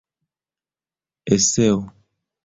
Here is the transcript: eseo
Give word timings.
eseo 1.35 1.77